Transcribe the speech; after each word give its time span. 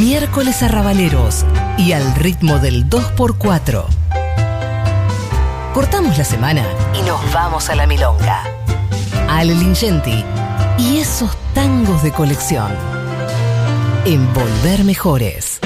Miércoles 0.00 0.62
arrabaleros 0.62 1.44
y 1.76 1.92
al 1.92 2.14
ritmo 2.14 2.58
del 2.58 2.88
2x4. 2.88 3.84
Cortamos 5.74 6.16
la 6.18 6.24
semana 6.24 6.64
y 6.98 7.02
nos 7.06 7.20
vamos 7.32 7.68
a 7.68 7.74
la 7.74 7.86
milonga. 7.86 8.42
Ale 9.28 9.54
Lingenti 9.54 10.24
y 10.78 10.98
esos 10.98 11.30
tangos 11.54 12.02
de 12.02 12.10
colección. 12.10 12.72
En 14.04 14.32
Volver 14.32 14.84
Mejores. 14.84 15.60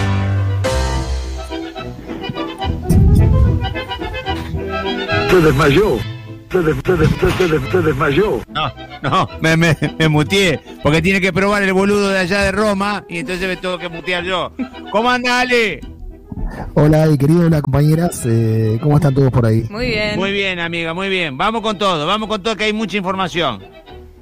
Se 5.31 5.41
desmayó. 5.41 5.99
Se, 6.51 6.59
des- 6.63 6.77
se 6.85 6.93
des- 6.97 7.11
se 7.39 7.49
des- 7.49 7.71
se 7.71 7.79
desmayó. 7.83 8.41
No, 8.49 8.73
no, 9.11 9.29
me, 9.41 9.57
me, 9.57 9.77
me 9.99 10.09
muteé. 10.09 10.61
Porque 10.83 11.03
tiene 11.03 11.21
que 11.21 11.33
probar 11.33 11.63
el 11.63 11.73
boludo 11.73 12.11
de 12.11 12.19
allá 12.21 12.43
de 12.43 12.53
Roma 12.53 13.05
y 13.09 13.19
entonces 13.19 13.47
me 13.49 13.57
tengo 13.57 13.79
que 13.79 13.89
mutear 13.89 14.25
yo. 14.25 14.53
¿Cómo 14.91 15.11
anda, 15.11 15.41
Ale? 15.41 15.81
Hola, 16.75 17.09
y 17.09 17.19
querido, 17.19 17.47
hola 17.47 17.61
compañeras, 17.61 18.23
eh, 18.25 18.79
¿cómo 18.83 18.97
están 18.97 19.15
todos 19.15 19.31
por 19.33 19.47
ahí? 19.47 19.67
Muy 19.71 19.87
bien. 19.87 20.17
Muy 20.17 20.33
bien, 20.33 20.61
amiga, 20.61 20.95
muy 20.95 21.09
bien. 21.09 21.37
Vamos 21.37 21.63
con 21.63 21.77
todo, 21.77 22.07
vamos 22.07 22.29
con 22.29 22.43
todo, 22.43 22.55
que 22.57 22.65
hay 22.65 22.73
mucha 22.73 22.97
información. 22.97 23.63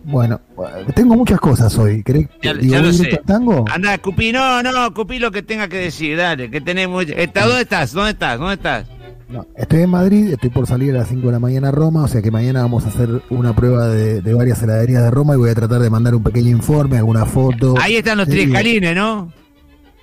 Bueno, 0.05 0.41
eh, 0.59 0.87
tengo 0.95 1.15
muchas 1.16 1.41
cosas 1.41 1.77
hoy. 1.79 2.02
¿Querés 2.02 2.29
que 2.41 2.48
Ya, 2.48 2.55
digo, 2.55 2.74
ya 2.74 2.82
lo 2.82 2.93
sé. 2.93 3.21
tango? 3.27 3.65
Anda, 3.71 3.96
Cupí, 3.98 4.32
no, 4.32 4.62
no, 4.62 4.95
Cupí 4.95 5.19
lo 5.19 5.30
que 5.30 5.43
tenga 5.43 5.69
que 5.69 5.79
decir, 5.79 6.16
dale, 6.16 6.51
que 6.51 6.60
tenemos... 6.60 7.05
Está, 7.09 7.46
¿Dónde 7.46 7.62
estás? 7.62 7.93
¿Dónde 7.93 8.10
estás? 8.12 8.38
¿Dónde 8.38 8.55
estás? 8.55 8.87
No, 9.28 9.46
estoy 9.56 9.80
en 9.83 9.91
Madrid, 9.91 10.33
estoy 10.33 10.51
por 10.51 10.66
salir 10.66 10.95
a 10.95 10.98
las 10.98 11.09
5 11.09 11.27
de 11.27 11.32
la 11.32 11.38
mañana 11.38 11.69
a 11.69 11.73
Roma, 11.73 12.05
o 12.05 12.09
sea 12.09 12.20
que 12.23 12.30
mañana 12.30 12.60
vamos 12.62 12.84
a 12.84 12.88
hacer 12.88 13.23
una 13.30 13.55
prueba 13.56 13.88
de, 13.88 14.20
de 14.20 14.34
varias 14.34 14.62
heladerías 14.62 15.02
de 15.02 15.10
Roma 15.10 15.34
y 15.34 15.38
voy 15.38 15.51
a 15.51 15.55
tratar 15.55 15.80
de 15.80 15.88
mandar 15.91 16.15
un 16.15 16.23
pequeño 16.23 16.51
informe, 16.51 16.98
alguna 16.98 17.24
foto. 17.24 17.74
Ahí 17.80 17.96
están 17.96 18.18
los 18.18 18.27
Sí, 18.27 18.32
triescalines, 18.32 18.95
¿no? 18.95 19.32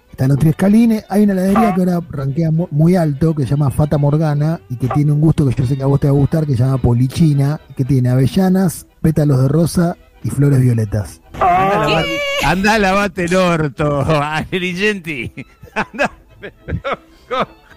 Están 0.09 0.29
los 0.29 0.39
tres 0.39 0.55
calines. 0.55 1.05
Hay 1.07 1.23
una 1.23 1.33
heladería 1.33 1.73
que 1.73 1.81
ahora 1.81 1.99
rankea 2.09 2.51
mu- 2.51 2.67
muy 2.71 2.95
alto, 2.95 3.33
que 3.33 3.43
se 3.43 3.51
llama 3.51 3.71
Fata 3.71 3.97
Morgana, 3.97 4.59
y 4.69 4.75
que 4.75 4.87
tiene 4.89 5.11
un 5.11 5.21
gusto 5.21 5.45
que 5.47 5.53
yo 5.55 5.65
sé 5.65 5.77
que 5.77 5.83
a 5.83 5.87
vos 5.87 5.99
te 5.99 6.07
va 6.07 6.11
a 6.13 6.17
gustar, 6.17 6.45
que 6.45 6.53
se 6.57 6.63
llama 6.63 6.77
Polichina, 6.79 7.59
que 7.77 7.85
tiene 7.85 8.09
avellanas, 8.09 8.87
pétalos 9.01 9.41
de 9.41 9.47
rosa 9.47 9.95
y 10.23 10.29
flores 10.29 10.59
violetas. 10.61 11.21
Anda, 12.43 12.77
lavarte 12.79 13.25
el 13.25 13.35
orto, 13.35 14.01
Agrigenti. 14.21 15.31
Anda. 15.75 16.11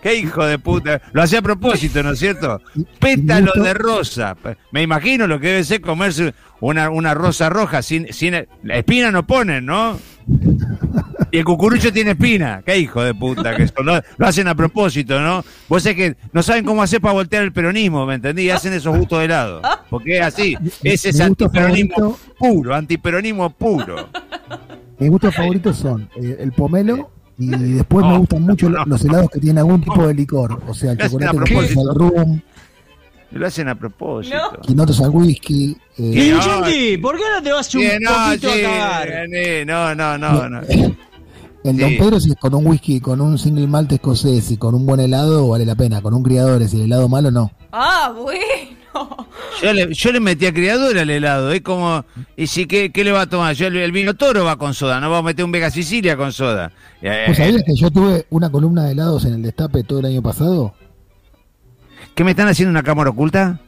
Qué 0.04 0.14
hijo 0.16 0.44
de 0.44 0.58
puta. 0.58 1.00
Lo 1.14 1.22
hacía 1.22 1.38
a 1.38 1.42
propósito, 1.42 2.02
¿no 2.02 2.10
es 2.12 2.18
cierto? 2.18 2.60
Pétalo 3.00 3.50
de 3.54 3.72
rosa. 3.72 4.36
Me 4.70 4.82
imagino 4.82 5.26
lo 5.26 5.40
que 5.40 5.46
debe 5.48 5.64
ser 5.64 5.80
comerse 5.80 6.34
una, 6.60 6.90
una 6.90 7.14
rosa 7.14 7.48
roja 7.48 7.80
sin, 7.80 8.12
sin 8.12 8.34
la 8.64 8.76
espina 8.76 9.10
no 9.10 9.26
ponen, 9.26 9.64
¿no? 9.64 9.98
Y 11.30 11.38
el 11.38 11.44
cucurucho 11.44 11.90
tiene 11.90 12.10
espina. 12.10 12.62
Qué 12.66 12.78
hijo 12.78 13.02
de 13.02 13.14
puta 13.14 13.56
que 13.56 13.66
son. 13.66 13.86
Lo, 13.86 13.94
lo 14.18 14.26
hacen 14.26 14.46
a 14.46 14.54
propósito, 14.54 15.18
¿no? 15.22 15.42
Vos 15.70 15.82
sabés 15.82 15.96
que 15.96 16.16
no 16.34 16.42
saben 16.42 16.66
cómo 16.66 16.82
hacer 16.82 17.00
para 17.00 17.14
voltear 17.14 17.42
el 17.42 17.52
peronismo, 17.54 18.04
¿me 18.04 18.16
entendí? 18.16 18.50
Hacen 18.50 18.74
esos 18.74 18.94
gustos 18.94 19.20
de 19.20 19.28
lado. 19.28 19.62
Porque 19.88 20.18
es 20.18 20.22
así. 20.22 20.54
Ese 20.82 21.08
es 21.08 21.20
antiperonismo 21.20 21.94
favorito- 21.96 22.18
puro, 22.38 22.74
antiperonismo 22.74 23.48
puro. 23.50 24.10
Mis 24.98 25.08
gustos 25.10 25.34
favoritos 25.34 25.78
son 25.78 26.10
eh, 26.22 26.36
el 26.40 26.52
pomelo 26.52 27.10
y 27.38 27.46
después 27.48 28.04
me 28.06 28.18
gustan 28.18 28.42
mucho 28.42 28.68
no. 28.70 28.84
los 28.84 29.04
helados 29.04 29.30
que 29.30 29.40
tienen 29.40 29.58
algún 29.58 29.80
tipo 29.80 30.06
de 30.06 30.14
licor. 30.14 30.60
O 30.68 30.74
sea, 30.74 30.92
el 30.92 30.98
chocolate 30.98 31.36
que 31.38 31.44
propósito. 31.54 31.80
al 31.90 31.94
rum, 31.96 32.40
Lo 33.32 33.46
hacen 33.46 33.68
a 33.68 33.74
propósito. 33.74 34.36
No. 34.36 34.60
quinotos 34.60 35.00
al 35.00 35.10
whisky. 35.10 35.76
eh, 35.98 36.10
¿Qué? 36.12 36.30
No, 36.32 37.02
¿por 37.02 37.16
qué 37.16 37.22
no 37.36 37.42
te 37.42 37.52
vas 37.52 37.74
un 37.74 37.80
Sí, 37.82 37.88
poquito 37.88 38.52
sí, 38.52 38.60
a 38.64 38.68
cagar? 38.68 39.08
no, 39.66 39.94
no, 39.94 40.18
no, 40.18 40.48
no. 40.48 40.60
el 41.64 41.76
Don. 41.78 41.96
Pedro, 41.96 42.20
si 42.20 42.30
es 42.30 42.36
con 42.36 42.54
un 42.54 42.66
whisky, 42.66 43.00
con 43.00 43.20
un 43.20 43.38
single 43.38 43.66
malt 43.66 43.90
escocés 43.92 44.50
y 44.50 44.56
con 44.58 44.74
un 44.74 44.84
buen 44.86 45.00
helado, 45.00 45.48
vale 45.48 45.64
la 45.64 45.74
pena. 45.74 46.02
Con 46.02 46.12
un 46.14 46.22
criadores 46.22 46.72
y 46.74 46.76
el 46.76 46.82
helado 46.82 47.08
malo, 47.08 47.30
no. 47.30 47.50
Ah, 47.72 48.12
bueno. 48.14 48.38
Yo 49.62 49.72
le, 49.72 49.92
yo 49.94 50.12
le 50.12 50.20
metí 50.20 50.46
a 50.46 50.52
criadura 50.52 51.02
al 51.02 51.10
helado, 51.10 51.52
es 51.52 51.60
como, 51.62 52.04
y 52.36 52.46
si, 52.46 52.66
¿qué, 52.66 52.90
qué 52.92 53.04
le 53.04 53.12
va 53.12 53.22
a 53.22 53.26
tomar? 53.28 53.54
Yo, 53.54 53.66
el, 53.68 53.76
el 53.76 53.92
vino 53.92 54.14
toro 54.14 54.44
va 54.44 54.56
con 54.56 54.74
soda, 54.74 55.00
no 55.00 55.08
vamos 55.10 55.24
a 55.24 55.26
meter 55.26 55.44
un 55.44 55.52
Vega 55.52 55.70
Sicilia 55.70 56.16
con 56.16 56.32
soda. 56.32 56.70
Eh, 57.02 57.24
¿Vos 57.28 57.36
sabías 57.36 57.62
que 57.64 57.74
yo 57.76 57.90
tuve 57.90 58.26
una 58.30 58.50
columna 58.50 58.84
de 58.84 58.92
helados 58.92 59.24
en 59.24 59.34
el 59.34 59.42
destape 59.42 59.82
todo 59.84 60.00
el 60.00 60.06
año 60.06 60.22
pasado? 60.22 60.74
¿Qué 62.14 62.24
me 62.24 62.30
están 62.32 62.48
haciendo 62.48 62.70
una 62.70 62.82
cámara 62.82 63.10
oculta? 63.10 63.60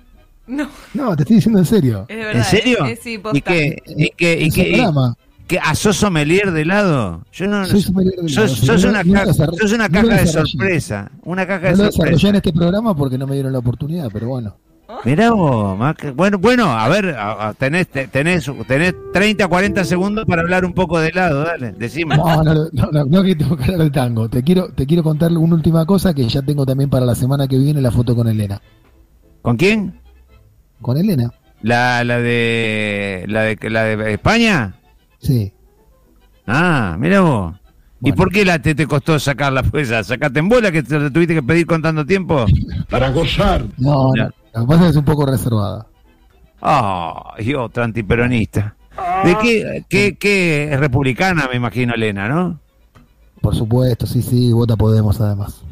No, 0.47 0.69
No, 0.95 1.17
te 1.17 1.23
estoy 1.23 1.37
diciendo 1.37 1.59
en 1.59 1.67
serio. 1.67 2.05
es 2.09 2.17
verdad. 2.17 2.37
¿En 2.37 2.45
serio? 2.45 2.87
eh, 2.87 2.93
eh, 2.93 2.99
sí, 3.03 3.21
¿Y 3.33 3.41
qué? 3.41 3.83
¿Y 3.87 4.11
qué? 4.17 4.39
¿Y 4.43 4.51
qué? 4.51 4.87
qué- 5.49 5.59
¿A 5.59 5.75
sos 5.75 5.97
sommelier 5.97 6.53
de 6.53 6.63
helado? 6.63 7.25
Yo 7.33 7.47
no, 7.49 7.61
no 7.61 7.67
Soy 7.67 7.83
sommelier 7.83 8.15
de 8.17 8.29
sos, 8.29 8.63
helado, 8.63 8.67
sos 8.67 8.85
no- 8.85 8.91
una, 8.91 9.03
no 9.03 9.13
lo 9.13 9.19
ca- 9.21 9.27
desarroll- 9.27 9.59
sos 9.61 9.73
una 9.73 9.89
no 9.89 9.95
caja 10.09 10.21
de 10.21 10.27
sorpresa. 10.27 11.11
Una 11.25 11.47
caja 11.47 11.71
No 11.71 11.77
de 11.77 11.77
lo 11.79 11.85
desarrollé 11.91 12.29
en 12.29 12.35
este 12.37 12.53
programa 12.53 12.95
porque 12.97 13.19
no 13.19 13.27
me 13.27 13.35
dieron 13.35 13.53
la 13.53 13.59
oportunidad, 13.59 14.09
pero 14.13 14.29
bueno. 14.29 14.57
Mirá 15.05 15.31
vos, 15.33 15.77
más 15.79 15.95
que- 15.97 16.11
bueno, 16.13 16.39
bueno, 16.39 16.67
a 16.71 16.89
ver, 16.89 17.11
a- 17.11 17.49
a- 17.49 17.55
tenés, 17.55 17.89
te- 17.89 18.07
tenés, 18.09 18.51
tenés 18.69 18.95
30, 19.13 19.49
40 19.49 19.85
segundos 19.85 20.25
para 20.27 20.43
hablar 20.43 20.65
un 20.65 20.73
poco 20.73 20.99
de 21.01 21.09
helado, 21.09 21.43
dale, 21.45 21.73
decime. 21.73 22.17
No, 22.17 22.43
no, 22.43 22.55
no, 22.73 22.89
no, 22.93 23.05
no 23.05 23.23
que 23.23 23.35
tengo 23.35 23.57
que 23.57 23.65
hablar 23.65 23.81
de 23.81 23.91
tango. 23.91 24.29
Te 24.29 24.43
quiero, 24.43 24.69
te 24.69 24.87
quiero 24.87 25.03
contar 25.03 25.33
una 25.33 25.55
última 25.55 25.85
cosa 25.87 26.15
que 26.15 26.29
ya 26.29 26.43
tengo 26.43 26.65
también 26.65 26.89
para 26.91 27.05
la 27.05 27.15
semana 27.15 27.49
que 27.49 27.59
viene 27.59 27.81
la 27.81 27.91
foto 27.91 28.15
con 28.15 28.29
Elena. 28.29 28.61
¿Con 29.43 29.57
quién? 29.57 30.01
¿Con 30.81 30.97
Elena? 30.97 31.33
La, 31.63 32.05
la 32.05 32.19
de 32.19 33.25
la 33.29 33.43
de 33.43 33.71
la 33.71 33.85
de 33.85 34.13
España. 34.13 34.77
Sí. 35.19 35.53
Ah, 36.47 36.97
mira 36.99 37.21
vos. 37.23 37.55
¿Y 38.03 38.13
por 38.13 38.31
qué 38.31 38.45
la 38.45 38.61
te, 38.61 38.75
te 38.75 38.87
costó 38.87 39.19
sacarla 39.19 39.63
pues? 39.65 39.89
¿Sacaste 39.89 40.39
en 40.39 40.49
bola 40.49 40.71
que 40.71 40.83
te 40.83 40.99
la 40.99 41.11
tuviste 41.11 41.35
que 41.35 41.43
pedir 41.43 41.67
con 41.67 41.83
tanto 41.83 42.05
tiempo? 42.07 42.45
Para 42.89 43.11
gozar. 43.11 43.65
No, 43.79 44.13
no. 44.15 44.29
Lo 44.57 44.63
que 44.63 44.67
pasa 44.69 44.81
es 44.81 44.87
que 44.87 44.91
es 44.91 44.97
un 44.97 45.05
poco 45.05 45.27
reservada. 45.27 45.87
Ah, 46.63 47.35
y 47.39 47.55
otra 47.55 47.85
antiperonista. 47.85 48.75
¿De 49.25 49.37
qué, 49.43 49.85
qué, 49.89 50.17
qué 50.19 50.73
es 50.73 50.81
republicana, 50.81 51.47
me 51.51 51.57
imagino, 51.57 51.95
Elena, 51.95 52.29
no? 52.29 52.59
Por 53.43 53.55
supuesto, 53.55 54.07
sí, 54.07 54.23
sí, 54.23 54.53
vota 54.53 54.77
Podemos 54.77 55.21
además. 55.21 55.63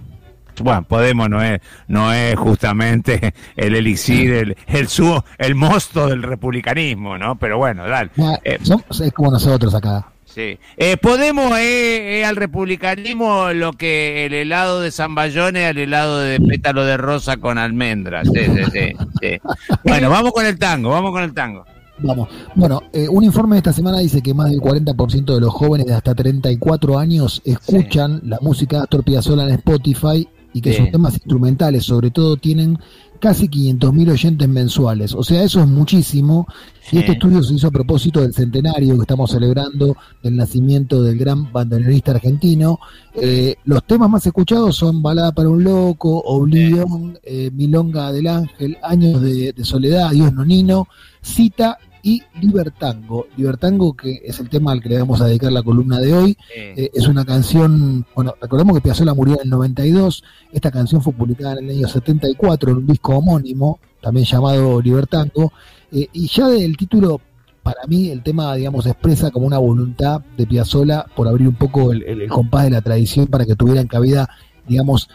Bueno, 0.63 0.83
Podemos 0.85 1.29
no 1.29 1.43
es, 1.43 1.61
no 1.89 2.13
es 2.13 2.37
justamente 2.37 3.35
el 3.57 3.75
elixir, 3.75 4.33
el, 4.33 4.57
el, 4.69 4.89
su, 4.89 5.21
el 5.39 5.55
mosto 5.57 6.07
del 6.07 6.23
republicanismo, 6.23 7.19
¿no? 7.19 7.37
Pero 7.37 7.59
bueno, 7.59 7.89
dale. 7.89 8.11
Nah, 8.17 8.37
Eh, 8.45 8.59
somos- 8.63 9.01
es 9.01 9.13
como 9.13 9.31
nosotros 9.33 9.75
acá. 9.75 10.07
Sí. 10.35 10.59
Eh, 10.77 10.97
Podemos 10.97 11.57
es, 11.59 12.01
es 12.01 12.27
al 12.27 12.35
republicanismo 12.35 13.53
lo 13.53 13.73
que 13.73 14.27
el 14.27 14.35
helado 14.35 14.81
de 14.81 14.91
San 14.91 15.15
Bayón 15.15 15.57
es 15.57 15.71
al 15.71 15.79
helado 15.79 16.19
de 16.19 16.41
pétalo 16.41 16.85
de 16.85 16.97
rosa 16.97 17.37
con 17.37 17.57
almendras. 17.57 18.27
Sí, 18.35 18.41
sí, 18.45 18.65
sí, 18.73 18.93
sí. 19.21 19.39
Bueno, 19.85 20.11
vamos 20.11 20.33
con 20.33 20.45
el 20.45 20.59
tango, 20.59 20.91
vamos 20.91 21.13
con 21.13 21.23
el 21.23 21.33
tango. 21.33 21.65
Vamos. 21.99 22.29
Bueno, 22.57 22.83
eh, 22.93 23.09
un 23.09 23.23
informe 23.23 23.55
de 23.55 23.59
esta 23.59 23.73
semana 23.73 23.99
dice 23.99 24.21
que 24.21 24.35
más 24.35 24.51
del 24.51 24.61
40% 24.61 25.35
de 25.35 25.41
los 25.41 25.55
jóvenes 25.55 25.87
de 25.87 25.95
hasta 25.95 26.15
34 26.15 26.99
años 26.99 27.41
escuchan 27.45 28.21
la 28.25 28.39
música 28.41 28.79
de 28.79 28.83
Astor 28.83 29.05
Piazzolla 29.05 29.45
en 29.45 29.51
Spotify 29.51 30.29
y 30.55 30.61
que 30.63 30.73
Sí. 30.73 30.79
sus 30.81 30.91
temas 30.91 31.15
instrumentales, 31.15 31.85
sobre 31.85 32.11
todo, 32.11 32.37
tienen 32.39 32.79
casi 33.21 33.49
500.000 33.49 34.11
oyentes 34.11 34.49
mensuales. 34.49 35.15
O 35.15 35.23
sea, 35.23 35.43
eso 35.43 35.61
es 35.61 35.67
muchísimo. 35.67 36.47
Sí. 36.83 36.97
Y 36.97 36.99
este 37.01 37.13
estudio 37.13 37.43
se 37.43 37.55
hizo 37.55 37.67
a 37.69 37.71
propósito 37.71 38.21
del 38.21 38.33
centenario 38.35 38.95
que 38.97 39.01
estamos 39.03 39.31
celebrando 39.31 39.97
del 40.23 40.37
nacimiento 40.37 41.03
del 41.03 41.19
gran 41.19 41.51
bandoneonista 41.53 42.13
argentino. 42.13 42.79
Eh, 43.15 43.57
los 43.65 43.85
temas 43.85 44.09
más 44.11 44.27
escuchados 44.27 44.77
son 44.77 45.03
Balada 45.03 45.33
para 45.33 45.49
un 45.49 45.65
Loco, 45.65 46.21
Oblivion, 46.21 47.19
eh, 47.23 47.51
Milonga 47.53 48.13
del 48.13 48.27
Ángel, 48.27 48.77
Años 48.83 49.21
de, 49.21 49.53
de 49.53 49.65
Soledad, 49.65 50.11
Dios 50.11 50.33
Nonino, 50.33 50.87
Cita 51.23 51.79
y 52.05 52.23
Libertango. 52.41 53.27
Libertango, 53.37 53.95
que 53.95 54.21
es 54.25 54.39
el 54.39 54.49
tema 54.49 54.71
al 54.73 54.81
que 54.83 54.91
le 54.91 54.99
vamos 54.99 55.21
a 55.21 55.27
dedicar 55.27 55.51
la 55.51 55.63
columna 55.63 55.99
de 56.01 56.13
hoy, 56.13 56.37
eh, 56.77 56.91
es 56.95 57.09
una 57.09 57.25
canción, 57.25 58.07
bueno, 58.15 58.35
recordemos 58.41 58.75
que 58.77 58.83
Piazzolla 58.83 59.15
murió 59.15 59.35
en 59.35 59.41
el 59.45 59.51
92, 59.51 60.23
esta 60.53 60.71
canción 60.71 61.01
fue 61.03 61.13
publicada 61.15 61.59
en 61.59 61.71
el 61.71 61.79
año 61.79 61.89
74 61.89 62.71
en 62.71 62.77
un 62.77 62.87
disco 62.87 63.17
homónimo, 63.17 63.81
también 64.01 64.27
llamado 64.27 64.81
Libertango, 64.81 65.53
eh, 65.91 66.07
y 66.13 66.29
ya 66.29 66.47
del 66.49 66.77
título, 66.77 67.21
para 67.63 67.87
mí 67.89 68.11
el 68.11 68.23
tema, 68.23 68.55
digamos, 68.55 68.85
expresa 68.85 69.31
como 69.31 69.47
una 69.47 69.57
voluntad 69.59 70.21
de 70.37 70.47
Piazzolla 70.47 71.07
por 71.17 71.27
abrir 71.27 71.49
un 71.49 71.55
poco 71.55 71.91
el, 71.93 72.03
el- 72.03 72.21
el 72.21 72.29
compás 72.29 72.65
de 72.65 72.71
la 72.71 72.83
tradición 72.83 73.27
para 73.29 73.47
que 73.47 73.57
tuvieran 73.57 73.87
cabida, 73.87 74.29
digamos, 74.69 75.09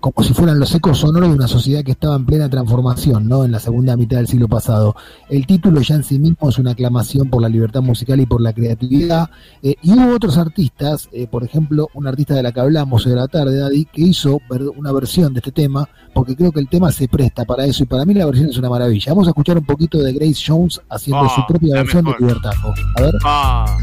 como 0.00 0.22
si 0.26 0.32
fueran 0.34 0.58
los 0.58 0.74
ecos 0.74 0.98
sonoros 0.98 1.28
de 1.30 1.34
una 1.34 1.48
sociedad 1.48 1.82
que 1.82 1.92
estaba 1.92 2.16
en 2.16 2.24
plena 2.26 2.48
transformación, 2.48 3.28
¿no? 3.28 3.44
En 3.44 3.52
la 3.52 3.58
segunda 3.60 3.96
mitad 3.96 4.18
del 4.18 4.26
siglo 4.28 4.48
pasado. 4.48 4.94
El 5.28 5.46
título 5.46 5.80
ya 5.80 5.96
en 5.96 6.04
sí 6.04 6.18
mismo 6.18 6.48
es 6.48 6.58
una 6.58 6.72
aclamación 6.72 7.28
por 7.30 7.42
la 7.42 7.48
libertad 7.48 7.82
musical 7.82 8.20
y 8.20 8.26
por 8.26 8.40
la 8.40 8.52
creatividad. 8.52 9.30
Eh, 9.62 9.74
y 9.82 9.92
hubo 9.92 10.14
otros 10.14 10.38
artistas, 10.38 11.08
eh, 11.12 11.26
por 11.26 11.44
ejemplo, 11.44 11.88
un 11.94 12.06
artista 12.06 12.34
de 12.34 12.42
la 12.42 12.52
que 12.52 12.60
hablamos 12.60 13.04
de 13.04 13.14
la 13.16 13.28
tarde, 13.28 13.58
Daddy, 13.58 13.86
que 13.86 14.02
hizo 14.02 14.40
una 14.76 14.92
versión 14.92 15.32
de 15.34 15.38
este 15.40 15.52
tema, 15.52 15.88
porque 16.14 16.36
creo 16.36 16.52
que 16.52 16.60
el 16.60 16.68
tema 16.68 16.92
se 16.92 17.08
presta 17.08 17.44
para 17.44 17.64
eso 17.66 17.82
y 17.82 17.86
para 17.86 18.04
mí 18.04 18.14
la 18.14 18.26
versión 18.26 18.48
es 18.50 18.56
una 18.58 18.70
maravilla. 18.70 19.12
Vamos 19.12 19.26
a 19.26 19.30
escuchar 19.30 19.58
un 19.58 19.64
poquito 19.64 19.98
de 19.98 20.12
Grace 20.12 20.42
Jones 20.46 20.80
haciendo 20.88 21.24
Ah, 21.24 21.32
su 21.34 21.42
propia 21.46 21.74
versión 21.74 22.04
mejor. 22.04 22.20
de 22.20 22.26
Libertango. 22.26 22.74
A 22.96 23.02
ver. 23.02 23.14
Ah. 23.24 23.76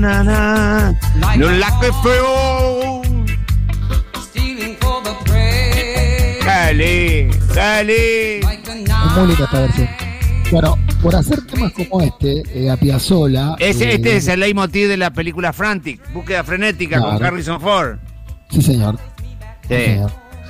Na, 0.00 0.22
na. 0.22 0.94
Lo 1.36 1.50
la 1.50 1.80
que 1.80 1.90
feo. 2.02 3.02
Stealing 4.22 4.76
for 4.80 5.02
the 5.02 5.14
prey. 5.24 6.38
Cali, 6.44 7.30
Cali. 7.54 8.40
Like 8.42 8.68
a 8.70 8.74
Es 8.74 9.16
muy 9.16 9.26
linda 9.28 9.44
esta 9.44 9.60
versión. 9.60 9.88
Bueno, 10.50 10.78
por 11.02 11.16
hacer 11.16 11.40
temas 11.46 11.72
como 11.72 12.02
este, 12.02 12.42
eh, 12.54 12.70
a 12.70 12.76
Piazzolla. 12.76 13.56
Ese, 13.58 13.84
eh, 13.90 13.94
este 13.94 14.16
es 14.16 14.28
el 14.28 14.40
leitmotiv 14.40 14.88
de 14.88 14.98
la 14.98 15.10
película 15.10 15.52
Frantic, 15.54 16.00
búsqueda 16.12 16.44
frenética 16.44 17.00
con 17.00 17.16
Claro. 17.16 17.24
Harrison 17.26 17.60
Ford. 17.60 17.96
Sí, 18.50 18.60
señor. 18.60 18.98
Sí, 19.68 20.00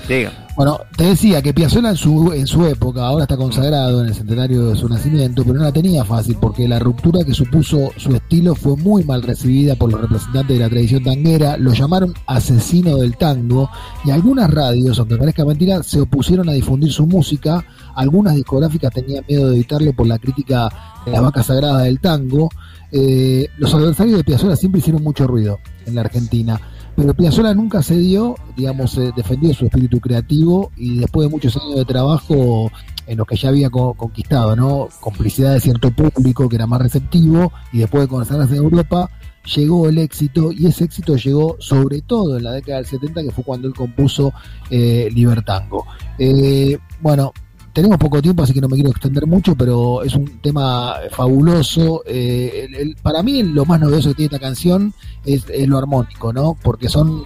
Sí. 0.08 0.24
Bueno, 0.56 0.80
te 0.96 1.04
decía 1.04 1.40
que 1.40 1.54
Piazzolla 1.54 1.90
en 1.90 1.96
su, 1.96 2.32
en 2.32 2.46
su 2.46 2.66
época, 2.66 3.06
ahora 3.06 3.22
está 3.22 3.36
consagrado 3.36 4.00
en 4.02 4.08
el 4.08 4.14
centenario 4.14 4.66
de 4.66 4.76
su 4.76 4.88
nacimiento, 4.88 5.44
pero 5.44 5.58
no 5.58 5.62
la 5.64 5.72
tenía 5.72 6.04
fácil 6.04 6.36
porque 6.40 6.66
la 6.66 6.78
ruptura 6.80 7.24
que 7.24 7.32
supuso 7.32 7.90
su 7.96 8.14
estilo 8.14 8.54
fue 8.56 8.76
muy 8.76 9.04
mal 9.04 9.22
recibida 9.22 9.76
por 9.76 9.92
los 9.92 10.00
representantes 10.00 10.58
de 10.58 10.62
la 10.62 10.68
tradición 10.68 11.04
tanguera, 11.04 11.56
lo 11.56 11.72
llamaron 11.72 12.12
asesino 12.26 12.96
del 12.96 13.16
tango 13.16 13.70
y 14.04 14.10
algunas 14.10 14.50
radios, 14.50 14.98
aunque 14.98 15.16
parezca 15.16 15.44
mentira, 15.44 15.82
se 15.84 16.00
opusieron 16.00 16.48
a 16.48 16.52
difundir 16.52 16.92
su 16.92 17.06
música, 17.06 17.64
algunas 17.94 18.34
discográficas 18.34 18.92
tenían 18.92 19.24
miedo 19.26 19.48
de 19.48 19.56
editarlo 19.56 19.92
por 19.94 20.08
la 20.08 20.18
crítica 20.18 20.68
de 21.06 21.12
la 21.12 21.20
vaca 21.20 21.42
sagrada 21.42 21.82
del 21.82 22.00
tango, 22.00 22.50
Eh, 22.94 23.48
los 23.56 23.72
adversarios 23.72 24.18
de 24.18 24.24
Piazzolla 24.24 24.54
siempre 24.54 24.80
hicieron 24.80 25.02
mucho 25.02 25.26
ruido 25.26 25.58
en 25.86 25.94
la 25.94 26.02
Argentina. 26.02 26.60
Pero 26.96 27.14
Piazzolla 27.14 27.54
nunca 27.54 27.82
cedió, 27.82 28.34
digamos, 28.56 28.96
eh, 28.98 29.12
defendió 29.16 29.54
su 29.54 29.64
espíritu 29.64 29.98
creativo 30.00 30.70
y 30.76 30.98
después 30.98 31.26
de 31.26 31.30
muchos 31.32 31.56
años 31.56 31.76
de 31.76 31.84
trabajo 31.84 32.70
en 33.06 33.18
los 33.18 33.26
que 33.26 33.36
ya 33.36 33.48
había 33.48 33.70
co- 33.70 33.94
conquistado, 33.94 34.54
¿no? 34.54 34.88
Complicidad 35.00 35.54
de 35.54 35.60
cierto 35.60 35.90
público 35.90 36.48
que 36.48 36.56
era 36.56 36.66
más 36.66 36.82
receptivo 36.82 37.50
y 37.72 37.78
después 37.78 38.02
de 38.02 38.08
consagrarse 38.08 38.56
en 38.56 38.62
Europa, 38.62 39.10
llegó 39.56 39.88
el 39.88 39.98
éxito 39.98 40.52
y 40.52 40.66
ese 40.66 40.84
éxito 40.84 41.16
llegó 41.16 41.56
sobre 41.58 42.02
todo 42.02 42.36
en 42.36 42.44
la 42.44 42.52
década 42.52 42.76
del 42.78 42.86
70 42.86 43.22
que 43.22 43.30
fue 43.32 43.42
cuando 43.42 43.66
él 43.68 43.74
compuso 43.74 44.32
eh, 44.70 45.08
Libertango. 45.12 45.86
Eh, 46.18 46.78
bueno, 47.00 47.32
tenemos 47.72 47.98
poco 47.98 48.20
tiempo 48.22 48.42
así 48.42 48.52
que 48.52 48.60
no 48.60 48.68
me 48.68 48.74
quiero 48.76 48.90
extender 48.90 49.26
mucho, 49.26 49.54
pero 49.54 50.02
es 50.02 50.14
un 50.14 50.26
tema 50.40 50.96
fabuloso. 51.10 52.02
Eh, 52.06 52.66
el- 52.68 52.74
el- 52.74 52.96
para 52.96 53.22
mí 53.22 53.42
lo 53.42 53.64
más 53.64 53.80
novedoso 53.80 54.10
que 54.10 54.14
tiene 54.16 54.26
esta 54.34 54.38
canción 54.38 54.92
es, 55.24 55.44
es 55.52 55.68
lo 55.68 55.78
armónico, 55.78 56.32
¿no? 56.32 56.56
Porque 56.62 56.88
son 56.88 57.22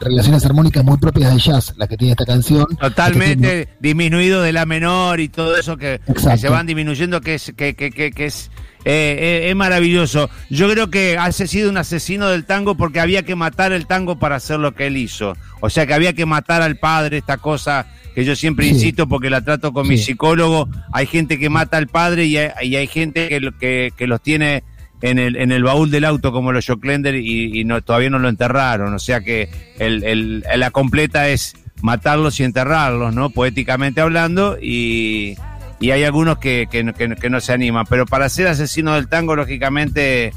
relaciones 0.00 0.44
armónicas 0.46 0.82
muy 0.82 0.96
propias 0.96 1.34
de 1.34 1.38
jazz 1.40 1.74
las 1.76 1.86
que 1.88 1.96
tiene 1.98 2.12
esta 2.12 2.24
canción. 2.24 2.64
Totalmente 2.80 3.68
disminuido 3.80 4.40
de 4.40 4.52
la 4.52 4.64
menor 4.64 5.20
y 5.20 5.28
todo 5.28 5.56
eso 5.56 5.76
que, 5.76 6.00
que 6.06 6.38
se 6.38 6.48
van 6.48 6.66
disminuyendo, 6.66 7.20
que 7.20 7.34
es, 7.34 7.52
que, 7.56 7.74
que, 7.74 7.90
que 7.90 8.24
es, 8.26 8.50
eh, 8.84 9.42
eh, 9.44 9.50
es 9.50 9.56
maravilloso. 9.56 10.30
Yo 10.48 10.70
creo 10.70 10.90
que 10.90 11.16
ha 11.18 11.30
sido 11.32 11.70
un 11.70 11.76
asesino 11.76 12.28
del 12.28 12.44
tango 12.44 12.76
porque 12.76 13.00
había 13.00 13.22
que 13.22 13.34
matar 13.34 13.72
el 13.72 13.86
tango 13.86 14.18
para 14.18 14.36
hacer 14.36 14.58
lo 14.58 14.72
que 14.74 14.86
él 14.86 14.96
hizo. 14.96 15.36
O 15.60 15.68
sea 15.70 15.86
que 15.86 15.94
había 15.94 16.12
que 16.14 16.26
matar 16.26 16.62
al 16.62 16.76
padre, 16.76 17.18
esta 17.18 17.36
cosa 17.36 17.86
que 18.14 18.24
yo 18.24 18.34
siempre 18.34 18.64
Sí. 18.66 18.72
insisto 18.72 19.06
porque 19.08 19.30
la 19.30 19.42
trato 19.42 19.72
con 19.72 19.86
mi 19.86 19.96
psicólogo. 19.98 20.68
Hay 20.92 21.06
gente 21.06 21.38
que 21.38 21.48
mata 21.50 21.76
al 21.76 21.86
padre 21.88 22.24
y 22.26 22.36
hay, 22.38 22.50
y 22.62 22.76
hay 22.76 22.86
gente 22.86 23.28
que, 23.28 23.40
lo- 23.40 23.56
que, 23.56 23.92
que 23.96 24.06
los 24.06 24.20
tiene 24.22 24.64
en 25.02 25.18
el, 25.18 25.36
en 25.36 25.52
el 25.52 25.62
baúl 25.62 25.90
del 25.90 26.04
auto 26.04 26.32
como 26.32 26.52
los 26.52 26.66
Joclender 26.66 27.14
y, 27.14 27.60
y 27.60 27.64
no, 27.64 27.80
todavía 27.82 28.10
no 28.10 28.18
lo 28.18 28.28
enterraron. 28.28 28.92
O 28.94 28.98
sea 28.98 29.20
que 29.20 29.48
el, 29.78 30.02
el- 30.04 30.44
la 30.56 30.70
completa 30.70 31.28
es 31.28 31.54
matarlos 31.82 32.40
y 32.40 32.44
enterrarlos, 32.44 33.14
¿no? 33.14 33.30
Poéticamente 33.30 34.00
hablando, 34.02 34.58
y, 34.60 35.36
y 35.80 35.90
hay 35.92 36.04
algunos 36.04 36.38
que, 36.38 36.68
que, 36.70 36.84
no- 36.84 36.92
que 36.94 37.08
no- 37.08 37.16
que 37.16 37.30
no 37.30 37.40
se 37.40 37.52
animan. 37.52 37.86
Pero 37.88 38.06
para 38.06 38.28
ser 38.28 38.46
asesino 38.48 38.94
del 38.94 39.08
tango, 39.08 39.34
lógicamente, 39.34 40.32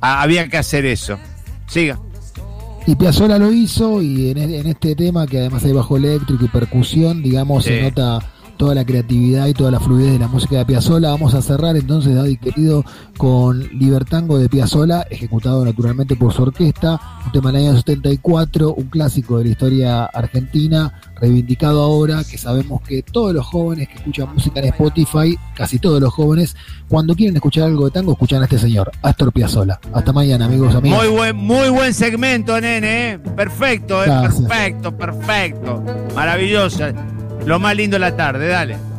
ha- 0.00 0.22
había 0.22 0.48
que 0.48 0.56
hacer 0.56 0.84
eso. 0.86 1.18
Siga. 1.68 1.98
Y 2.86 2.96
Piazzolla 2.96 3.38
lo 3.38 3.52
hizo 3.52 4.02
y 4.02 4.30
en, 4.30 4.38
en 4.38 4.66
este 4.66 4.96
tema 4.96 5.26
que 5.26 5.38
además 5.38 5.64
hay 5.64 5.72
bajo 5.72 5.96
eléctrico 5.96 6.44
y 6.44 6.48
percusión, 6.48 7.22
digamos, 7.22 7.62
se 7.64 7.80
nota 7.82 8.18
toda 8.62 8.76
la 8.76 8.84
creatividad 8.84 9.48
y 9.48 9.54
toda 9.54 9.72
la 9.72 9.80
fluidez 9.80 10.12
de 10.12 10.20
la 10.20 10.28
música 10.28 10.58
de 10.58 10.64
Piazzolla. 10.64 11.10
Vamos 11.10 11.34
a 11.34 11.42
cerrar 11.42 11.76
entonces, 11.76 12.14
Daddy 12.14 12.36
querido, 12.36 12.84
con 13.16 13.58
Libertango 13.76 14.38
de 14.38 14.48
Piazzolla, 14.48 15.02
ejecutado 15.10 15.64
naturalmente 15.64 16.14
por 16.14 16.32
su 16.32 16.44
orquesta, 16.44 17.00
un 17.26 17.32
tema 17.32 17.50
del 17.50 17.62
año 17.62 17.76
74, 17.76 18.72
un 18.74 18.84
clásico 18.84 19.38
de 19.38 19.46
la 19.46 19.50
historia 19.50 20.04
argentina, 20.04 20.94
reivindicado 21.20 21.82
ahora, 21.82 22.22
que 22.22 22.38
sabemos 22.38 22.82
que 22.82 23.02
todos 23.02 23.34
los 23.34 23.44
jóvenes 23.44 23.88
que 23.88 23.94
escuchan 23.96 24.32
música 24.32 24.60
en 24.60 24.66
Spotify, 24.66 25.36
casi 25.56 25.80
todos 25.80 26.00
los 26.00 26.14
jóvenes, 26.14 26.54
cuando 26.86 27.16
quieren 27.16 27.34
escuchar 27.34 27.64
algo 27.64 27.86
de 27.86 27.90
tango, 27.90 28.12
escuchan 28.12 28.42
a 28.42 28.44
este 28.44 28.60
señor, 28.60 28.92
Astor 29.02 29.32
Piazzolla. 29.32 29.80
Hasta 29.92 30.12
mañana, 30.12 30.44
amigos, 30.44 30.72
amigas. 30.72 31.00
Muy 31.00 31.08
buen, 31.08 31.34
muy 31.34 31.68
buen 31.70 31.92
segmento, 31.92 32.60
nene. 32.60 33.14
¿eh? 33.14 33.18
Perfecto, 33.18 34.04
¿eh? 34.04 34.06
Perfecto, 34.06 34.96
perfecto. 34.96 35.82
Maravilloso. 36.14 36.84
Lo 37.44 37.58
más 37.58 37.76
lindo 37.76 37.96
de 37.96 38.00
la 38.00 38.16
tarde, 38.16 38.48
dale. 38.48 38.91